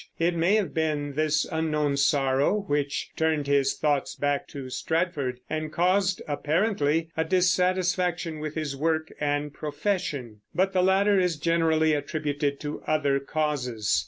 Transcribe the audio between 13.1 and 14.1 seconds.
causes.